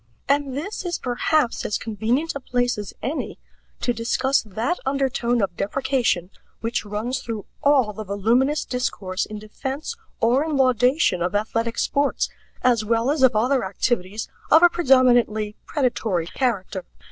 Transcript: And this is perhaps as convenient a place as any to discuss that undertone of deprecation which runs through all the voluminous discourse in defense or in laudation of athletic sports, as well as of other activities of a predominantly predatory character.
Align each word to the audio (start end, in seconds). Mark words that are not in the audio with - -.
And 0.27 0.57
this 0.57 0.83
is 0.83 0.97
perhaps 0.97 1.63
as 1.63 1.77
convenient 1.77 2.33
a 2.33 2.39
place 2.39 2.79
as 2.79 2.91
any 3.03 3.37
to 3.81 3.93
discuss 3.93 4.41
that 4.41 4.79
undertone 4.83 5.43
of 5.43 5.55
deprecation 5.55 6.31
which 6.59 6.83
runs 6.85 7.19
through 7.19 7.45
all 7.61 7.93
the 7.93 8.03
voluminous 8.03 8.65
discourse 8.65 9.27
in 9.27 9.37
defense 9.37 9.95
or 10.19 10.43
in 10.43 10.57
laudation 10.57 11.21
of 11.21 11.35
athletic 11.35 11.77
sports, 11.77 12.29
as 12.63 12.83
well 12.83 13.11
as 13.11 13.21
of 13.21 13.35
other 13.35 13.63
activities 13.63 14.27
of 14.49 14.63
a 14.63 14.69
predominantly 14.69 15.55
predatory 15.67 16.25
character. 16.25 16.83